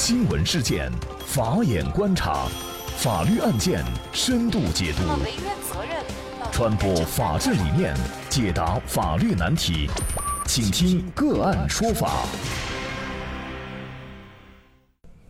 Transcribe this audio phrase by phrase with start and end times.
[0.00, 0.88] 新闻事件，
[1.26, 2.46] 法眼观察，
[2.98, 5.02] 法律案件深度解读，
[6.52, 7.92] 传播法治理念，
[8.30, 9.90] 解答法律难题，
[10.46, 12.22] 请听个案说法。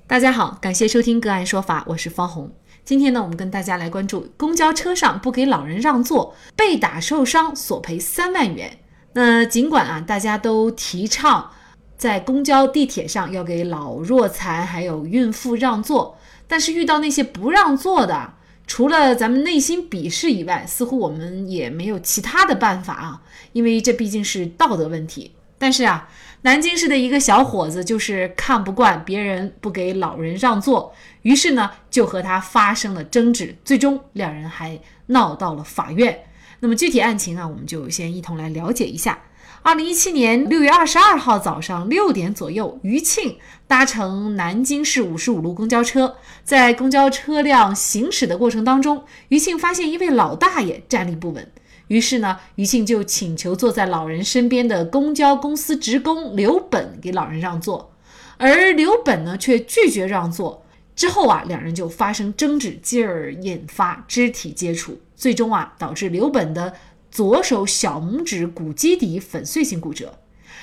[0.06, 2.52] 大家好，感谢收听个案说法，我是方红。
[2.84, 8.78] 今天呢，我们跟大家来关注公交车上不给老人让座，被打受伤索赔三万元。
[9.14, 11.52] 那尽管啊，大家都提倡。
[11.98, 18.34] 在公交、地铁上要给老弱残还有孕妇让座，但是遇到那些不让座的，
[18.68, 23.22] 除了咱们内心鄙视以外，似乎我们也没有其他的办法啊，
[23.52, 25.32] 因为这毕竟是道德问题。
[25.58, 26.08] 但是啊，
[26.42, 36.16] 南京市的一个小伙子就是看不惯别人不给老人让座，于是呢就和他发生了争执，最终两人还闹到了法院。
[36.60, 39.18] 那么具体案情啊，我们就先一同来了解一下。
[39.68, 43.36] 二零一七年六月二十二号早上六点左右，于庆
[43.66, 51.46] 搭乘南京市五十五路公交车，在公交车辆行驶的过程当中，于庆发现一位老大爷站立不稳，
[51.88, 57.92] 于是呢，于庆就请求坐在老人身边的公交公司职工刘本给老人让座，
[58.38, 60.64] 而刘本呢却拒绝让座。
[60.96, 66.72] 之后啊，两人就发生争执，继而引发肢体接触，最终啊，导致刘本的。
[67.18, 70.20] 左手小拇指骨基底粉碎性骨折，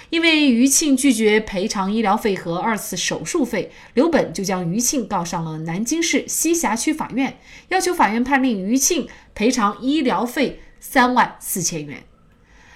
[0.10, 12.06] 因为于庆拒绝赔偿医疗费和二次手术费，刘本就将于庆告上了南京市栖霞区法院，要求法院判令于庆赔偿医疗费三万四千元。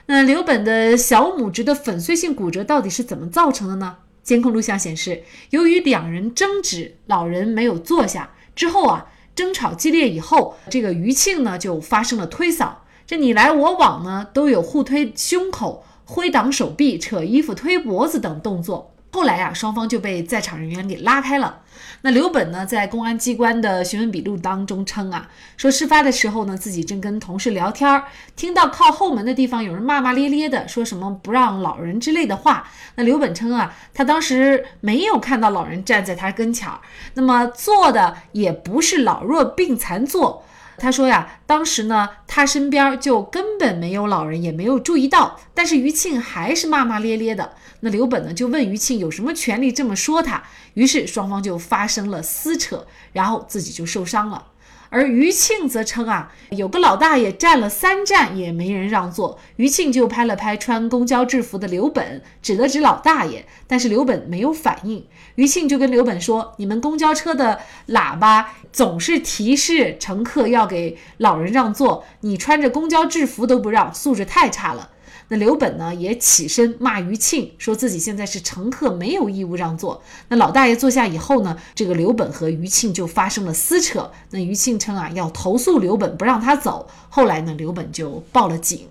[0.07, 4.00] 那刘本的小拇指的粉碎性骨折到底是怎么造成的呢？
[4.22, 12.73] 监控录像显示，由于两人争执，老人没有坐下之后啊，争吵激烈以后，这个于庆呢就发生了推搡。
[13.09, 18.93] 这你来我往呢，都有互推胸口、挥挡手臂、扯衣服、推脖子等动作。
[19.11, 21.61] 后来呀，双方就被在场人员给拉开了。
[22.01, 28.03] 那刘本呢，在公安机关的询问笔录当中称啊，说事发的时候呢，自己正跟同事聊天儿，
[28.35, 32.67] 听到靠后门的地方有人骂骂咧咧的，说什么不让老人之类的话。
[32.94, 36.79] 那刘本称啊，他当时没有看到老人站在他跟前儿，
[37.16, 40.45] 那么坐的也不是老弱病残坐。
[40.79, 45.40] 他说呀，当时呢，他身边就根本没有老人，也没有注意到。
[45.53, 47.53] 但是于庆还是骂骂咧咧的。
[47.81, 50.41] 那刘本呢，就问于庆有什么权利这么说他。
[50.73, 54.45] 于是双方就发生了撕扯，然后自己就受伤了。
[54.89, 65.05] 而余庆则称啊，有个老大爷站了三站也没人让座，余庆就拍了拍穿公交制服的刘本，指了指老大爷，但是刘本没有反应。
[65.35, 74.89] 余庆就跟刘本说：“你们公交车的喇叭总是提示乘客要给老人让座，你穿着公交制服都不让，素质太差了。”
[75.29, 80.01] 那刘本呢也起身骂于庆，说自己现在是乘客，没有义务让座。
[80.28, 84.12] 那老大爷坐下以后呢，这个刘本和于庆就发生了撕扯。
[84.31, 86.90] 那于庆称啊要投诉刘本，不让他走。
[87.09, 88.88] 后来呢，刘本就报了警。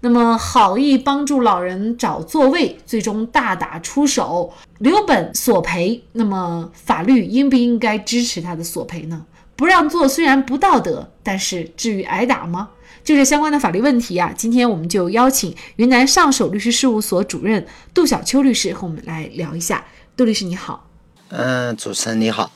[0.00, 6.04] 那么好意帮助老人找座位，最终大打出手，刘本索赔。
[6.12, 9.26] 那么法律应不应该支持他的索赔呢？
[9.56, 12.68] 不让座虽然不道德，但是至于挨打吗？
[13.08, 19.82] 就是相关的法律问题啊，今天我们就邀请云南上首律师事务所主任杜小秋律师和我们来聊一下。
[20.14, 20.86] 杜律师你好，
[21.30, 22.52] 嗯，主持人你好，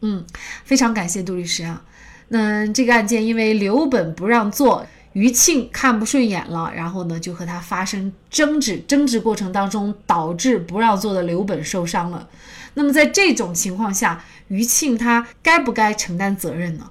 [0.00, 0.24] 嗯，
[0.64, 1.84] 非常感谢杜律师啊。
[2.30, 12.28] 那这个案件因为刘本不让座，余庆看不顺眼了，然后呢就和他发生争执，争执过程当中导致不让座的刘本受伤了。
[12.74, 16.90] 那么在这种情况下，余庆他该不该承担责任呢？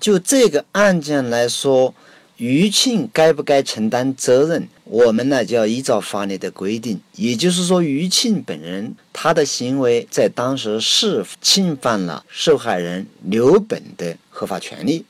[0.00, 1.94] 就这个案件来说。
[2.36, 4.68] 余庆该不该承担责任？
[4.82, 15.04] 我们呢就要依照法律的规定，也就是说，余庆本人他的行为在当时是侵犯了受害人刘本的合法权利。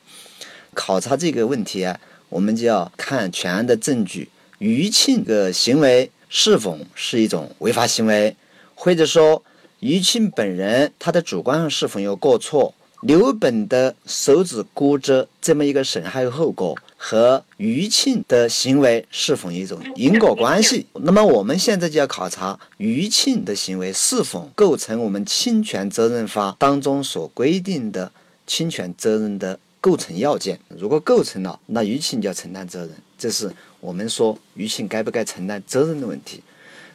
[0.74, 1.98] 考察这个问题啊，
[2.28, 8.36] 我们就要看全案的证据，余庆的行为是否是一种违法行为，
[8.74, 9.42] 或者说
[9.80, 12.74] 余庆本人他的主观上是否有过错？
[13.04, 20.86] 刘本的手指骨折这么一个损害后果和余庆的行为是否一种因果关系？
[20.94, 28.10] 那么我们现在就要考察余庆的行为是否构成我们侵权责任法当中所规定的
[28.46, 30.58] 侵权责任的构成要件。
[30.70, 32.90] 如果构成了，那余庆就要承担责任。
[33.18, 36.42] 这是我们说余庆该不该承担责任的问题。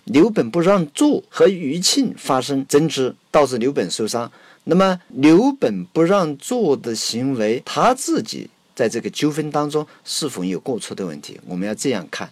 [0.09, 4.31] 刘本不让座和余庆发生争执，导致刘本受伤。
[4.63, 11.39] 那么刘本不让座的行为，他自己在这个纠纷当中是否有过错的问题？
[11.47, 12.27] 我们要这样看：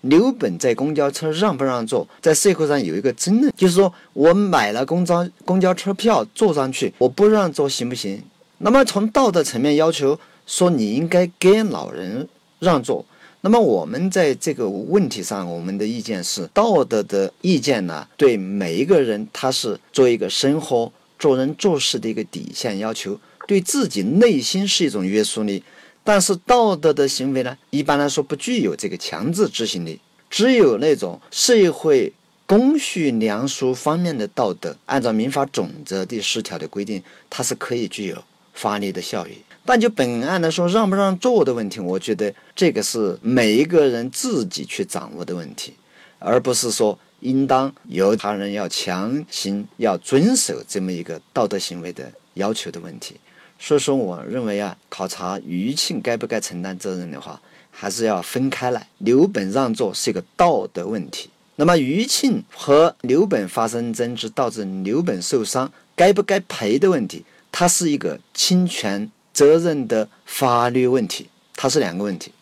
[0.00, 8.20] 刘本在公交车让不让座，在社会上有一个争论，就是说我买了公交公交车票坐上去，我不让座行不行？
[8.58, 10.18] 那么从道德层面要求
[10.48, 12.28] 说你应该给老人
[12.58, 13.04] 让座。
[13.42, 25.62] 那么我们在这个问题上，我们的意见是道德的意见呢，对每一个人他是做一个生活、做人做事的一个底线要求，对自己内心是一种约束力。
[26.04, 29.98] 但是道德的行为呢，一般来说不具有这个强制执行力，
[30.28, 32.12] 只有那种社会
[32.44, 38.22] 公序良俗方面的道德，按照民法总则第十条的规定，它是可以具有
[38.52, 39.32] 法律的效益。
[39.64, 45.74] 但就本案来说，让不让座的问题，我觉得这个是每一个人自己去掌握的问题，
[46.18, 53.16] 而不是说应当由他人要强行要遵守这么一个道德行为的要求的问题。
[53.58, 57.40] 所以说，我认为啊，考察余庆该不该承担责任的话，
[57.70, 58.88] 还是要分开来。
[58.98, 69.08] 刘本让座是一个道德问题，那么余庆和刘本发生争执，导致刘本受伤，该不该赔的问题，它是一个侵权。
[69.32, 72.32] 责任的法律问题，它是两个问题。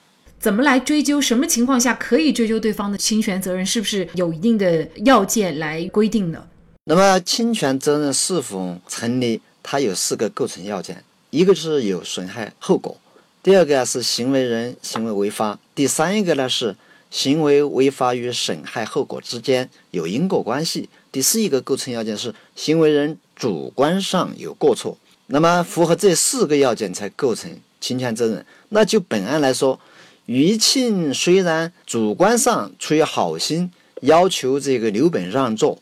[0.41, 1.21] 怎么来追究？
[1.21, 3.67] 什么情况下可以追究对方的侵权责任？
[3.67, 6.47] 是不是有一定的要件来规定呢？
[6.85, 9.41] 那么侵权责任是否成立？
[9.63, 12.97] 它有四个构成要件：一个是有损害后果；
[13.43, 16.75] 第二个是行为人行为违法；第三一个呢是
[17.11, 24.97] 行为违法与损害后果之间有因果关系；第四一个构成要件是行为人主观上有过错。
[25.29, 28.45] 那么符合这四个要件才构成侵权责任。
[28.71, 29.79] 那就本案来说，
[30.27, 33.71] 余庆虽然主观上出于好心
[34.01, 35.81] 要求这个刘本让座，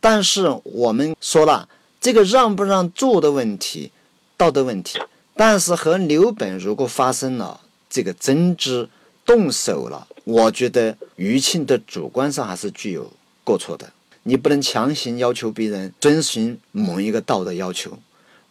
[0.00, 1.68] 但是我们说了
[2.00, 3.90] 这个让不让座的问题，
[4.36, 4.98] 道德问题。
[5.34, 8.88] 但是和刘本如果发生了这个争执、
[9.24, 13.10] 动手了，我觉得余庆的主观上还是具有
[13.42, 13.90] 过错的。
[14.24, 17.98] 你不能强行要求别人遵循某一个道德要求。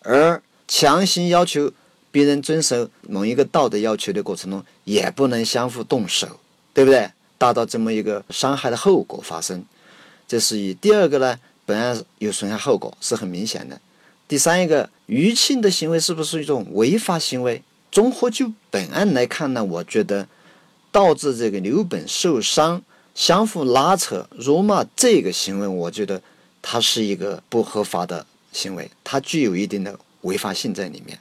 [0.02, 1.72] 而强行要求
[2.12, 6.40] 别人遵守某一个道德要求的过程中，也不能相互动手，
[6.74, 7.10] 对不对？
[7.38, 9.66] 达到这么一个伤害的后果发生，
[10.28, 10.74] 这是以。
[10.76, 13.82] 第二个呢，本案有损害后果是很明显的。
[14.28, 17.64] 第三一个，余庆的行为是不是一种违法行为？
[17.92, 20.28] 综合就本案来看呢，我觉得
[20.92, 22.82] 导致这个刘本受伤、
[23.16, 26.22] 相互拉扯、辱骂这个行为，我觉得
[26.62, 28.26] 它是一个不合法的。
[28.52, 31.18] 行为，它具有一定的违法性在里面，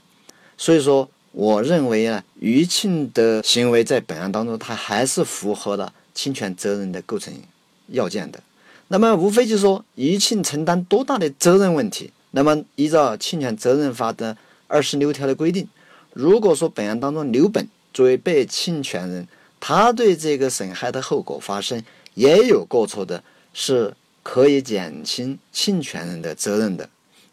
[0.57, 7.33] 所以说，我认为呢，余庆的行为在本案当中，他还是符合了侵权责任的构成
[7.89, 8.43] 要件的。
[8.89, 12.13] 那么，无非就是说，余庆承担多大的责任问题。
[12.33, 14.37] 那么，依照侵权责任法的
[14.67, 15.69] 二十六条的规定，
[16.13, 19.29] 如果说本案当中刘本作为被侵权人，
[19.61, 21.83] 他对这个损害的后果发生
[22.15, 23.23] 也有过错的，
[23.55, 26.89] 是可以减轻侵权人的责任的。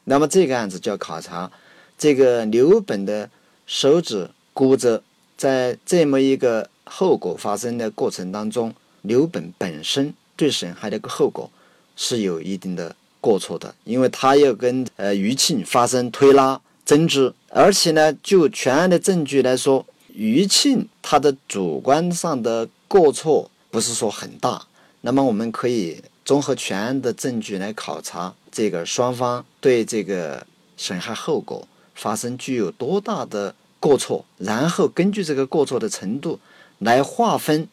[0.09, 1.51] 那么这个案子就要考察
[1.97, 3.29] 这个刘本的
[3.65, 5.03] 手指骨折，
[5.35, 11.51] 在这么一个后果发生的过程当中，刘本本身对损害的一个后果
[11.97, 24.65] 是有一定的过错的，因为他要跟呃余庆发生推拉争执，而且呢，就全案的证据来说，余庆他的主观上的过错不是说很大，
[25.07, 28.35] 那么我们可以综合全案的证据来考察。
[28.51, 30.45] 这个双方对这个
[30.75, 36.37] 损害后果发生具有多大的过错，然后根据这个过错的程度
[36.79, 37.69] 来划分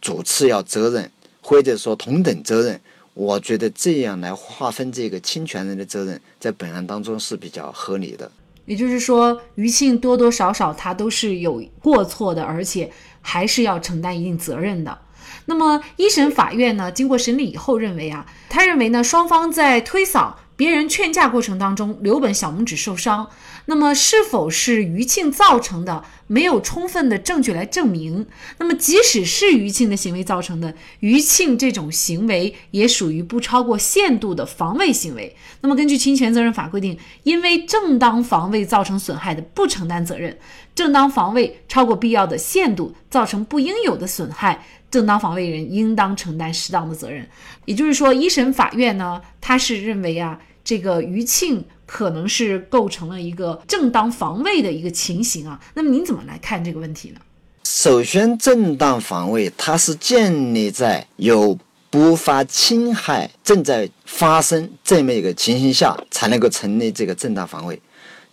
[0.00, 1.12] 主次要责任，
[1.42, 2.80] 或者说同等责任。
[3.12, 8.32] 我觉得这样来划分这个侵权人的责任，在本案当中是比较合理的。
[8.64, 14.98] 也就是说，余庆多多少少他都是有过错的，而且还是要承担一定责任的。
[15.46, 23.28] 那么一审法院呢，经过审理以后认为啊，他认为呢，双方在推搡别人劝架过程当中，刘本小拇指受伤。
[23.66, 28.26] 那么是否是余庆造成的，没有充分的证据来证明。
[28.58, 35.36] 那么即使是余庆的行为造成的，余庆这种行为也属于不超过限度的防卫行为。
[35.60, 40.36] 那么根据侵权责任法规定，因为正当防卫造成损害的不承担责任，
[40.74, 44.66] 正当防卫超过必要的限度造成不应有的损害。
[44.92, 47.26] 正当防卫人应当承担适当的责任，
[47.64, 55.58] 也就是说，一审法院呢，他是认为啊，这个余庆可能是构成了一个正当防卫的一个情形啊。
[55.72, 57.20] 那么您怎么来看这个问题呢？
[57.64, 61.58] 首先，正当防卫它是建立在有
[61.88, 67.80] 不法侵害正在发生这么一个情形下才能够成立这个正当防卫。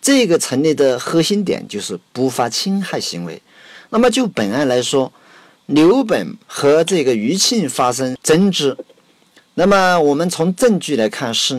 [0.02, 3.42] 这个成立的核心点就是不法侵害行为。
[3.92, 5.10] 那么就本案来说。
[5.70, 8.76] 刘本和这个余庆发生争执。
[9.54, 11.56] 那么我们从证据来看，是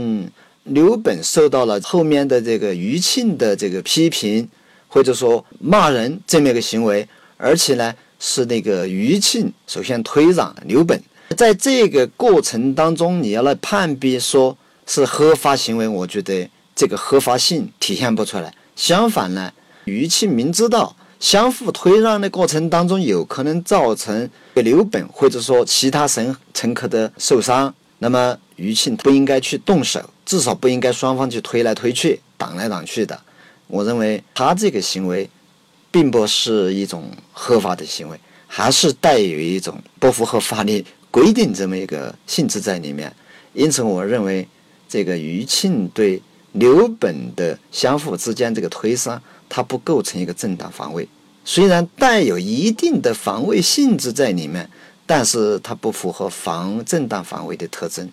[0.64, 4.48] 刘本受到了后面的这个余庆的这个批评，
[4.88, 11.00] 或者说骂人这么一个行为，而且呢是那个余庆首先推让刘本，
[11.36, 18.52] 在这个过程当中，你要来判别说是合法行为，我觉得这个合法性体现不出来。
[18.74, 19.52] 相反呢，
[19.84, 27.72] 余庆明知道相互推让的过程当中有可能造成刘本或者说其他乘乘客的受伤。
[27.98, 33.20] 那么余庆不应该去动手，至少不应该双方去推来推去、挡来挡去的。
[33.66, 35.28] 我认为他这个行为，
[35.90, 43.14] 并不是一种合法的行为，还是带有一种不符合法律规定这么一个性质在里面。
[43.52, 44.48] 因此，我认为
[44.88, 46.22] 这个余庆对
[46.52, 49.18] 刘本的相互之间这个推搡，
[49.50, 51.06] 它不构成一个正当防卫，
[51.44, 54.66] 虽然带有一定的防卫性质在里面。
[55.12, 58.08] 但是它不符合防正当防卫的特征。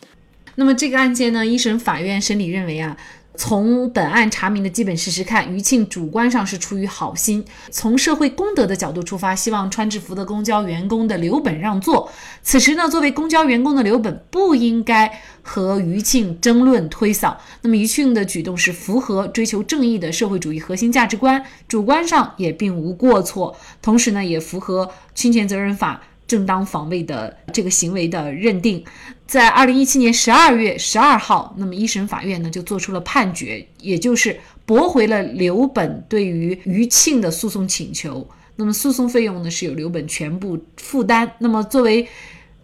[0.56, 2.98] 那么这个案件呢，一审法院审理认为啊，
[3.38, 12.12] 从本案查明的基本事实看，余庆主观上是出于好心，从社会公德的角度出发，希望穿制服的公交员工的刘本让座。
[12.41, 17.38] 此时呢，作为公交员工的刘本不应该和余庆争论推搡。
[17.62, 26.01] 那么余庆的举动是符合追求正义的社会主义核心价值观，主观上也并无过错，同时呢，也符合侵权责任法。
[26.27, 28.84] 正当防卫的这个行为的认定，
[29.25, 38.29] 在二零一七年十二月十二号，那么一审法院呢就做出了判决，也就是驳回了刘本对于余庆的诉讼请求。
[38.57, 41.31] 那么诉讼费用呢是由刘本全部负担。
[41.39, 42.05] 那么作为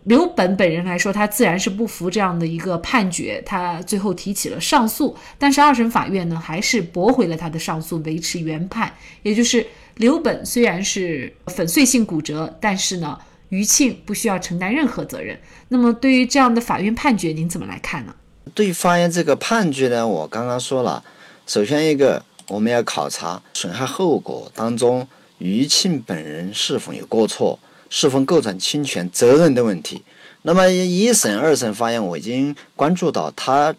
[0.03, 5.15] 刘本本人来说，他自然是不服这样的一个判决，他最后提起了上诉。
[5.37, 9.65] 但是二审法院呢还是驳回了他的上诉，维持原判，也就是
[9.95, 13.17] 刘本虽然是粉碎性骨折，但是呢。
[13.53, 15.39] 余庆不需要承担任何责任。
[15.67, 18.15] 那么，对于这样的法院判决，您怎么来看呢？
[18.55, 21.03] 对法院这个判决呢，我刚刚说了，
[21.45, 25.07] 首先一个我们要考察损害后果当中
[25.37, 27.59] 余庆本人是否有过错，
[27.91, 30.01] 是否构成侵权责任的问题。
[30.41, 33.75] 那么一审、二审法院我已经关注到，他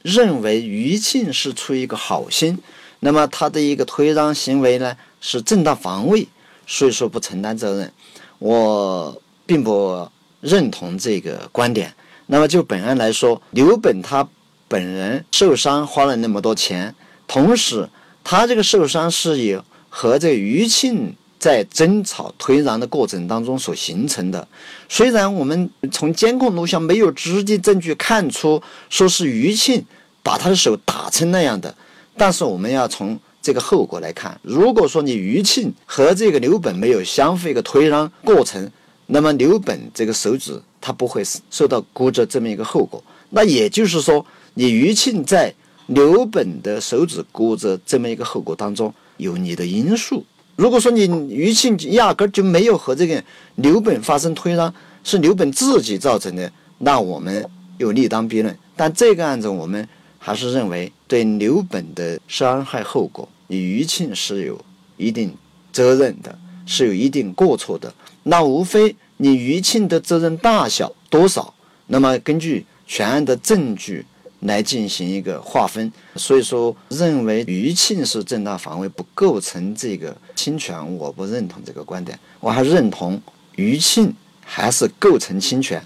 [0.00, 2.58] 认为余庆是出于一个好心，
[3.00, 6.26] 那么他的一个推让行为呢是正当防卫，
[6.66, 7.92] 所以说不承担责任。
[8.38, 10.08] 我并不
[10.40, 11.92] 认同这个观点。
[12.26, 14.28] 那么就本案来说，刘本他
[14.68, 16.94] 本人受伤花了那么多钱，
[17.26, 17.88] 同时
[18.22, 24.46] 他这个受伤是有和这余庆在争吵推让的过程当中所形成的。
[24.88, 29.84] 虽然我们从监控录像没有直接证据看出说是余庆
[30.22, 31.74] 把他的手打成那样的，
[32.16, 33.18] 但是我们要从。
[33.40, 38.70] 这个后果来看，如果说你余庆和这个刘本没有相互一个推让过程，
[39.06, 43.02] 那么刘本这个手指他不会受到骨折这么一个后果。
[43.30, 45.54] 那也就是说，你余庆在
[45.86, 50.24] 刘本的手指骨折这么一个后果当中有你的因素。
[50.56, 53.22] 如果说你余庆压根儿就没有和这个
[53.54, 54.72] 刘本发生推让，
[55.04, 58.58] 是刘本自己造成的，那我们有立当别论。
[58.76, 63.28] 但这个案子我们还是认为对刘本的伤害后果。
[63.46, 64.62] 你余庆是有
[64.96, 65.34] 一定
[65.72, 67.92] 责任的，是有一定过错的。
[68.24, 71.54] 那无非你余庆的责任大小多少，
[71.86, 74.04] 那么根据全案的证据
[74.40, 75.90] 来进行一个划分。
[76.16, 82.18] 所以说，认为余庆是正当防卫，不构成这个侵权，我不认同这个观点。
[82.40, 83.20] 我还认同
[83.56, 85.82] 余庆还是构成侵权，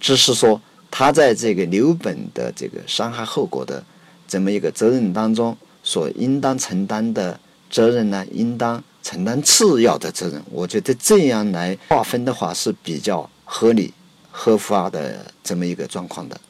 [0.00, 0.60] 只是说
[0.98, 3.84] 他在这个刘本的这个伤害后果的
[4.26, 5.54] 这么一个责任当中。
[5.82, 7.38] 所应当承担的
[7.70, 10.42] 责任呢，应当承担次要的责任。
[10.50, 13.92] 我觉得这样来划分的话是比较合理、
[14.30, 16.40] 合法的这么一个状况的。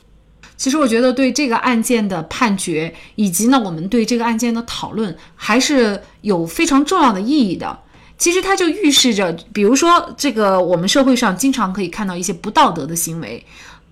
[0.56, 7.78] 其实我觉得对这个案件的判决，以及呢我们对这个案件的讨论，还是有非常重要的意义的。
[8.16, 13.44] 其实它就预示着，比如说这个我们社会上经常可以看到一些不道德的行为，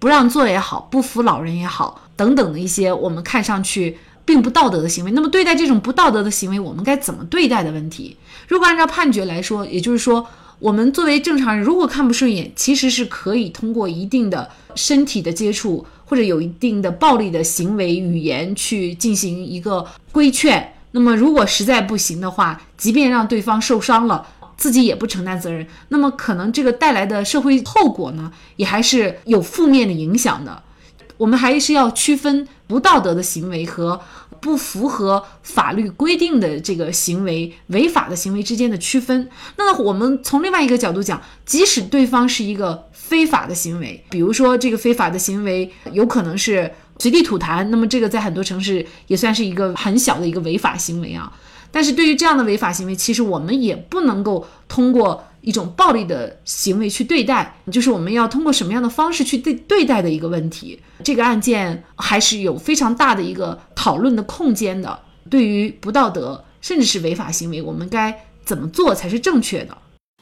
[0.04, 3.96] 不让座也好，不扶老人也好，等等的一些我们看上去。
[4.26, 8.16] 并不道德的行为，那么对待这种不道德的行为，我们该怎么对待的问题？
[8.49, 10.26] 如果按照判决来说，也就是说，
[10.58, 20.73] 我们作为正常人，如果看不顺眼，其实是可以通过一定的身体的接触，或者有一定的暴力的行为语言去进行一个规劝。
[20.92, 30.62] 那么如果实在不行的话，即便让对方受伤了，自己也不承担责任，那么可能这个带来的社会后果呢，也还是有负面的影响的。
[31.16, 34.00] 我们还是要区分不道德的行为和
[34.40, 39.28] 不符合法律规定的这个行为、违法的行为之间的区分。
[39.56, 51.32] 那我们从另外一个角度讲，即使对方是一个非法的行为，比如说这个非法的行为有可能是随地吐痰，那么这个在很多城市也算是一个很小的一个违法行为啊。
[51.74, 60.80] 但是对于这样的违法行为，其实我们也不能够通过一种暴力的行为去对待，就是我们要通过什么样的方式去对对待的一个问题。
[61.02, 65.00] 这个案件还是有非常大的一个讨论的空间的。
[65.28, 69.76] 对于不道德甚至是违法行为，我们该怎么做才是正确的？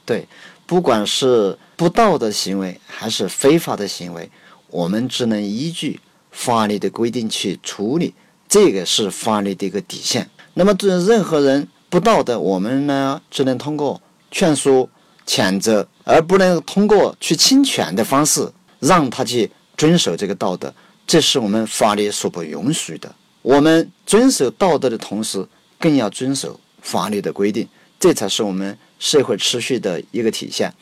[0.07, 0.27] 对，
[0.65, 4.31] 不管是不道德行为还是非法的行为，
[4.69, 8.15] 我们只能依据法律的规定去处理，
[8.49, 10.31] 这个是法律的一个底线。
[10.55, 14.87] 那么，对任何人不道德，我们呢只能通过劝说、
[15.27, 18.47] 谴责，而不能通过去侵权的方式
[18.79, 20.73] 让他去遵守这个道德。
[21.07, 23.11] 这是我们法律所不允许的。
[23.41, 25.47] 我们遵守道德的同时，
[25.79, 27.67] 更要遵守法律的规定，
[27.99, 30.73] 这才是我们社会秩序的一个体现。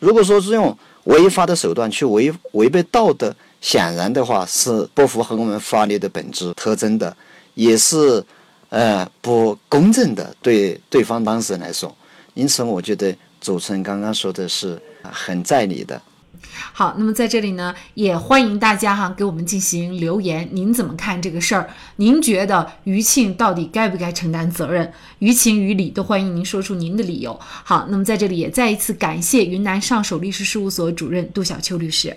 [0.00, 7.16] 如果说是用违法的手段去违违背道德，显然的话是不符合我们法律的本质特征的，
[7.54, 8.24] 也是。
[8.70, 11.94] 呃，不公正的对对方当事人来说，
[12.34, 16.00] 因此我觉得主持人刚刚说的是很在理的。
[16.72, 21.68] 好，那么在这里呢，也欢迎大家哈给我们进行留言，您怎么看这个事儿？
[21.96, 24.90] 您觉得余庆到底该不该承担责任？
[25.18, 27.38] 于情于理都欢迎您说出您的理由。
[27.40, 32.16] 好，那么在这里也再一次感谢云南上首律师事务所主任杜小秋律师。